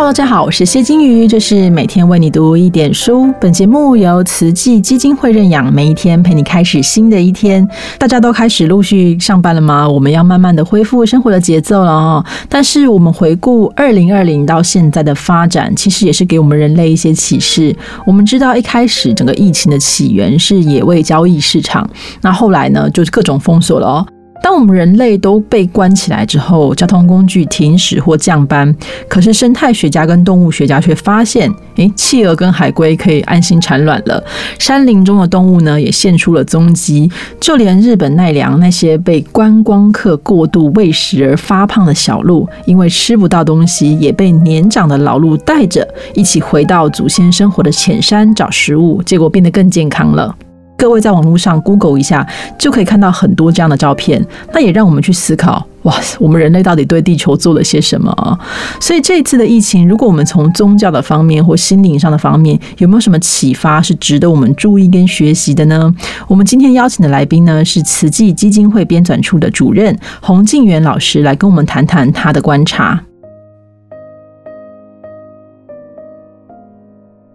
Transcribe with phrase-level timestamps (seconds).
[0.00, 3.32] 大家好，我是谢金鱼，这是每天为你读一点书。
[3.38, 7.68] 本节目由慈济基金会认养，每一天陪你开始新的一天。
[7.98, 9.86] 大家都开始陆续上班了吗？
[9.86, 12.24] 我们要慢慢的恢复生活的节奏了哦。
[12.48, 17.76] 但是我们回顾二零二零到现在的发展，其实也是给我们人类一些启示。
[18.06, 21.88] 我们知道一开始整个疫情的起源是野味交易市场，
[22.22, 24.06] 那后来呢，就是各种封锁了哦。
[24.42, 28.74] 当我们人类都被关起来之后，交通工具停驶或降班，
[29.08, 34.22] 可是生态学家跟动物学家却发现，诶，企鹅跟海龟可以安心产卵了。
[34.58, 37.10] 山林中的动物呢，也现出了踪迹。
[37.38, 50.34] 就连日本奈良那些被观光客过度喂食而发胖的小鹿，因为吃不到东西，也被年长的老鹿带着一起回到祖先生活的浅山找食物，结果变得更健康了。
[50.80, 52.26] 各位在网络上 Google 一下，
[52.58, 54.26] 就可以看到很多这样的照片。
[54.54, 58.32] 那也让我们去思考：哇，我们人类到底对地球做了些什么啊？
[58.80, 65.94] 所以这次的疫情，如果我们从宗教的方面或心灵上的方面，有没有什么启发是值得我们注意跟学习的呢？
[66.26, 72.98] 我们今天邀请的来宾呢，是慈济基金会编纂处的主任洪静元老师，来跟我们谈谈他的观察。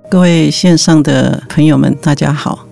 [0.10, 2.65] 各位线上的朋友们，大家好。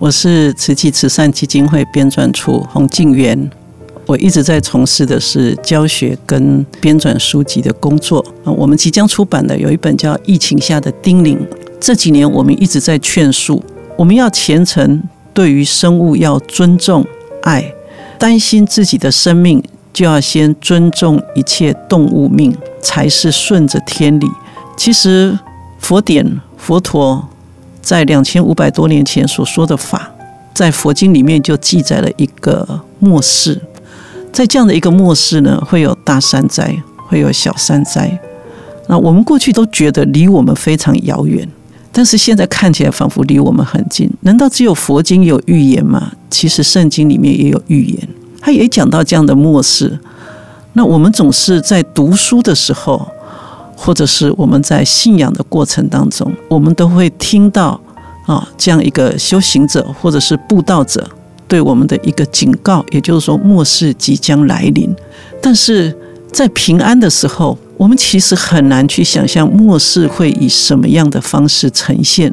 [0.00, 3.50] 我是慈济慈善基金会编纂处洪静元，
[4.06, 8.24] 我一直在从事的是教学跟编纂书籍的工作。
[8.44, 11.36] 我们即将出版的有一本叫《疫情下的叮咛》。
[11.78, 13.62] 这几年我们一直在劝述，
[13.94, 15.02] 我们要虔诚，
[15.34, 17.04] 对于生物要尊重、
[17.42, 17.70] 爱，
[18.18, 19.62] 担心自己的生命，
[19.92, 24.26] 就要先尊重一切动物命，才是顺着天理。
[24.78, 25.38] 其实
[25.78, 27.28] 佛典佛陀。
[27.82, 30.10] 在两千五百多年前所说的法，
[30.54, 33.60] 在佛经里面就记载了一个末世。
[34.32, 36.76] 在这样的一个末世呢，会有大山灾，
[37.08, 38.20] 会有小山灾。
[38.86, 41.48] 那我们过去都觉得离我们非常遥远，
[41.90, 44.10] 但是现在看起来仿佛离我们很近。
[44.20, 46.12] 难道只有佛经有预言吗？
[46.28, 48.08] 其实圣经里面也有预言，
[48.40, 49.98] 他也讲到这样的末世。
[50.74, 53.08] 那我们总是在读书的时候。
[53.82, 57.80] 或者是我们在信仰的过程当中，我们都会听到
[58.26, 61.08] 啊这样一个修行者或者是布道者
[61.48, 64.94] 对我们的一个警告，也就是说末世即将来临。
[65.40, 65.96] 但是
[66.30, 72.30] 在平安的时候，我们其实很难去想象末世会以什么样的方式呈现。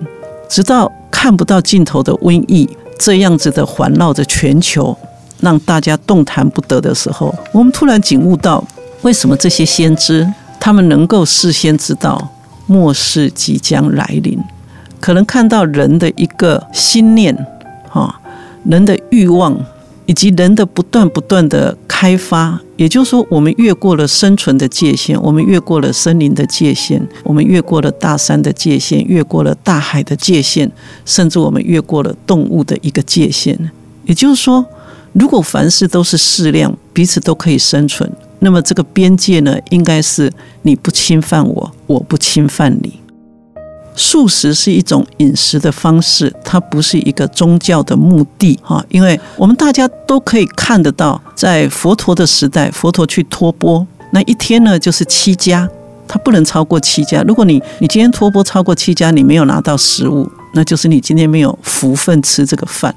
[0.50, 2.70] 直到看不到尽头的瘟疫
[3.00, 4.96] 这样子的环绕着全球，
[5.40, 8.62] 让大家动弹不得的时候，我们突然醒悟到，
[9.04, 10.28] 为什么这些先知。
[10.68, 12.30] 他们能够事先知道
[12.66, 14.38] 末世即将来临，
[15.00, 17.34] 可能看到人的一个心念，
[17.90, 18.20] 哈，
[18.66, 19.58] 人的欲望，
[20.08, 22.60] 以及人的不断不断的开发。
[22.76, 30.70] 也就是说，我们越过了生存的界限，我们越过了森林的界限，我们越过了大山的界限，越过了大海的界限，
[31.06, 33.58] 甚至我们越过了动物的一个界限。
[34.04, 34.66] 也就是说，
[35.14, 38.12] 如果凡事都是适量，彼此都可以生存。
[38.40, 40.32] 那么这个边界呢，应该是
[40.62, 43.00] 你不侵犯我，我不侵犯你。
[43.96, 48.86] 素食是一种饮食的方式，它不是一个宗教的目的哈。
[48.90, 55.68] 因为我们大家都可以看得到，在佛陀的时代，佛陀去托钵，那一天呢就是七家，
[56.08, 57.24] 他不能超过七家。
[57.24, 62.94] 如果你你今天托钵超过七家，你没有拿到食物，那就是你今天没有福分吃这个饭。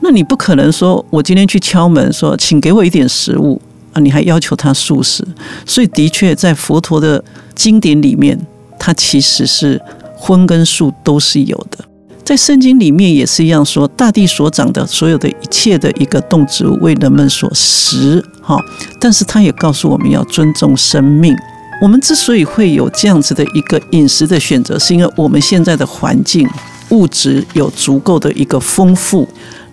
[0.00, 3.60] 那你不可能说我今天去敲门说，请给我一点食物。
[3.98, 5.26] 你还要求他素食，
[5.66, 7.22] 所以的确在佛陀的
[7.54, 8.38] 经典里面，
[8.78, 9.80] 它其实是
[10.16, 11.84] 荤跟素都是有的。
[12.24, 18.58] 在圣经里面也是一样，说大地所长的所有的一切的一个动植物为人们所食，哈。
[19.00, 21.34] 但是他也告诉我们要尊重生命。
[21.80, 26.46] 我们之所以会有这样子的一个饮食的选择，是因为我们现在的环境
[26.90, 29.26] 物质有足够的一个丰富。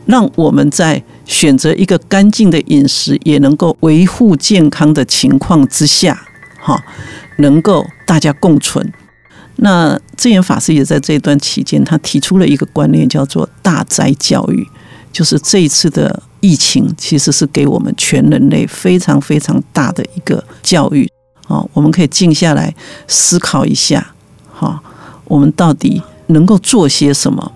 [0.06, 6.26] 让我们在选择一个干净的饮食，也能够维护健康的情况之下，
[6.60, 6.82] 哈，
[7.38, 8.94] 能够大家共存。
[9.58, 14.68] 那智严法师也在这段期间，他提出了一个观念，叫做大灾教育，
[15.12, 21.10] 就是这一次的疫情其实是给我们全人类非常非常大的一个教育。
[21.48, 22.74] 啊，我们可以静下来
[23.08, 24.14] 思考一下，
[24.52, 24.82] 哈，
[25.26, 27.52] 我们到底能够做些什么？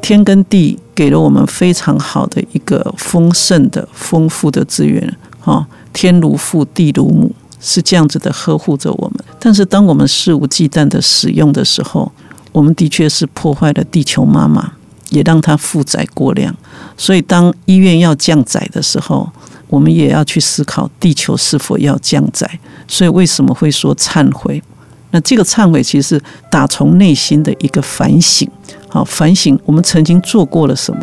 [0.00, 9.24] 天跟地给了我们非常好的一个丰盛的、丰富的资源，哈，天如父，地如母，是这样子的呵护着我们。
[9.38, 12.10] 但是，当我们肆无忌惮的使用的时候，
[12.52, 14.72] 我们的确是破坏了地球妈妈，
[15.10, 16.54] 也让它负载过量。
[16.96, 19.30] 所以，当医院要降载的时候，
[19.68, 22.48] 我们也要去思考地球是否要降载。
[22.88, 24.62] 所以，为什么会说忏悔？
[25.12, 28.48] 那这个忏悔其实打从内心的一个反省，
[28.90, 31.00] 好反省我们曾经做过了什么，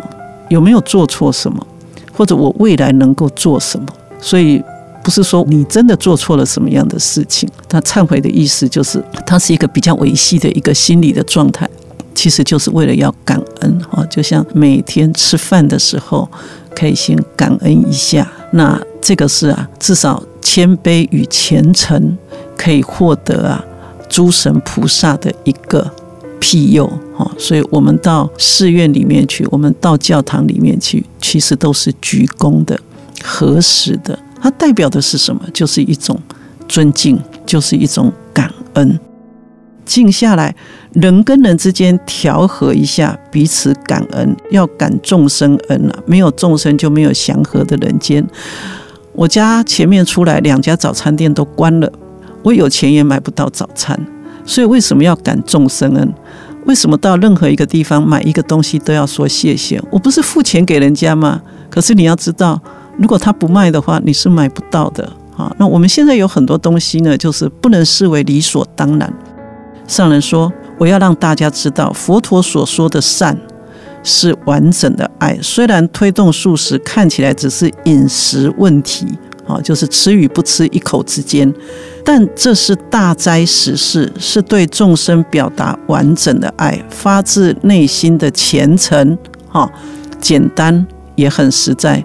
[0.48, 1.66] 有没有做错什么，
[2.12, 3.86] 或者我未来能够做什么。
[4.20, 4.62] 所以
[5.02, 11.68] 不是说你真的做错了什么样的事情，他忏悔的意思就是它是一个比较维系的一个心理的状态，
[12.14, 16.28] 其实就是为了要感恩哈，就像每天吃饭的时候
[16.76, 22.16] 可以先感恩一下，那这个是啊，至少谦卑与虔诚
[22.56, 23.64] 可以获得啊。
[24.10, 25.86] 诸神菩萨的一个
[26.40, 26.86] 庇佑，
[27.16, 32.78] 哈，所以我们到寺院里面去，我们到教堂里面去，其实都是鞠躬的、
[33.22, 34.18] 合十的。
[34.40, 35.42] 它代表的是什么？
[35.52, 36.18] 就是一种
[36.68, 38.98] 尊敬，就是一种感恩。
[39.84, 40.54] 静下来，
[40.92, 45.98] 人跟人之间调和一下，彼此感恩，要感众生恩啊！
[46.04, 48.22] 没有众生，就没有祥和的人间。
[49.14, 51.90] 我家前面出来两家早餐店都关了。
[52.42, 53.98] 我有钱也买不到早餐，
[54.48, 56.14] 所以为什么要感众生恩？
[56.64, 59.78] 为什么到任何一个地方买一个东西都要说谢谢？
[59.90, 61.40] 我不是付钱给人家吗？
[61.68, 62.58] 可是你要知道，
[62.96, 65.04] 如果他不卖的话，你是买不到的
[65.36, 65.54] 啊。
[65.58, 69.12] 那我们现在有很多东西呢，就是不能视为理所当然。
[69.86, 73.38] 上人说，我要让大家知道，佛陀所说的善
[74.02, 79.06] 是完整的爱，虽然推动素食看起来只是饮食问题。
[79.48, 81.52] 啊，就是吃与不吃一口之间，
[82.04, 89.16] 但这是大灾实事，是对众生表达完整的爱，发自内心的虔诚。
[89.48, 89.68] 哈，
[90.20, 90.86] 简单
[91.16, 92.04] 也很实在，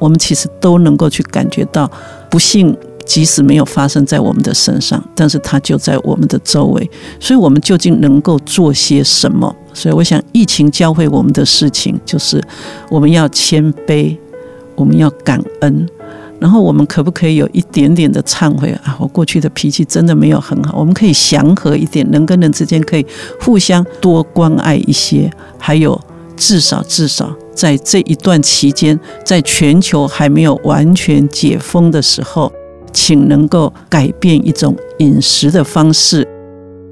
[0.00, 1.88] 我们其实都能够去感觉到，
[2.28, 2.76] 不幸
[3.06, 6.90] 即使没有发生在我们的身上，但是它就在我们的周围。
[7.20, 9.54] 所以，我们究竟能够做些什么？
[9.72, 12.42] 所以，我想，疫情教会我们的事情，就是
[12.90, 14.16] 我们要谦卑，
[14.74, 15.88] 我们要感恩。
[16.40, 18.96] 然后我们可不可以有一点点的忏悔啊？
[18.98, 23.04] 我过去的脾气真的没有很好，我们可以祥和一点，人跟人之间可以
[23.40, 25.30] 互相多关爱一些。
[25.58, 26.00] 还有，
[26.36, 32.50] 至少至少在这一段期间，在全球还没有完全解封的时候，
[32.92, 36.26] 请能够改变一种饮食的方式。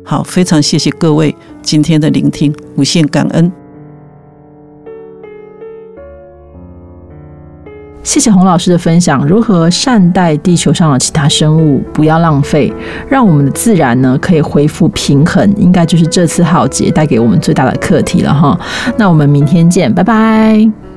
[0.05, 3.51] 好，非常谢谢各位今天的聆听，无限感恩。
[8.09, 12.73] 谢谢洪老师的分享，如何善待地球上的其他生物，不要浪费，
[13.07, 18.59] 让我们的自然呢可以恢复平衡，应该就是这次浩劫带给我们最大的课题了哈。
[18.97, 20.88] 那我们明天见，拜拜。